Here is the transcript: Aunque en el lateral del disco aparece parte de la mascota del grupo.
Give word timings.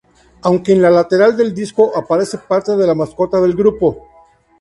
Aunque 0.41 0.71
en 0.73 0.83
el 0.83 0.95
lateral 0.95 1.37
del 1.37 1.53
disco 1.53 1.95
aparece 1.95 2.39
parte 2.39 2.75
de 2.75 2.87
la 2.87 2.95
mascota 2.95 3.39
del 3.39 3.53
grupo. 3.55 4.07